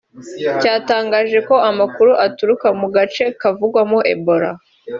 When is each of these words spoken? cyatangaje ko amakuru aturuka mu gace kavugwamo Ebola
cyatangaje 0.61 1.37
ko 1.47 1.55
amakuru 1.69 2.11
aturuka 2.25 2.67
mu 2.79 2.87
gace 2.95 3.23
kavugwamo 3.41 3.99
Ebola 4.13 4.51